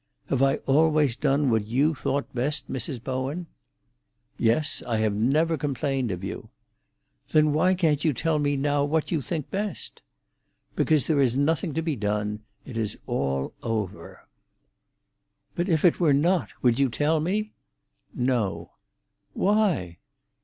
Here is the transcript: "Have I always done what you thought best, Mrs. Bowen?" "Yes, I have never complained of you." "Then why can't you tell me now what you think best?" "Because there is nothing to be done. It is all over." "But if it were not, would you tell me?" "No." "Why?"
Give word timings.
"Have 0.29 0.41
I 0.41 0.55
always 0.65 1.15
done 1.15 1.51
what 1.51 1.67
you 1.67 1.93
thought 1.93 2.33
best, 2.33 2.69
Mrs. 2.73 3.03
Bowen?" 3.03 3.45
"Yes, 4.35 4.81
I 4.87 4.97
have 4.97 5.13
never 5.13 5.57
complained 5.59 6.09
of 6.09 6.23
you." 6.23 6.49
"Then 7.29 7.53
why 7.53 7.75
can't 7.75 8.03
you 8.03 8.11
tell 8.11 8.39
me 8.39 8.57
now 8.57 8.83
what 8.83 9.11
you 9.11 9.21
think 9.21 9.51
best?" 9.51 10.01
"Because 10.75 11.05
there 11.05 11.21
is 11.21 11.35
nothing 11.35 11.75
to 11.75 11.83
be 11.83 11.95
done. 11.95 12.39
It 12.65 12.77
is 12.77 12.97
all 13.05 13.53
over." 13.61 14.21
"But 15.53 15.69
if 15.69 15.85
it 15.85 15.99
were 15.99 16.13
not, 16.15 16.49
would 16.63 16.79
you 16.79 16.89
tell 16.89 17.19
me?" 17.19 17.53
"No." 18.11 18.71
"Why?" 19.33 19.99